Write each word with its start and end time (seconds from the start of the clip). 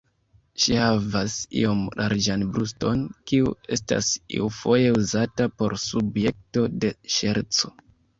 Ŝi 0.61 0.75
havas 0.83 1.33
iom 1.57 1.81
larĝan 1.99 2.45
bruston, 2.55 3.03
kiu 3.31 3.51
estas 3.77 4.09
iufoje 4.39 4.95
uzata 5.01 5.47
por 5.61 5.77
subjekto 5.85 6.65
de 6.85 6.91
ŝerco. 7.17 7.71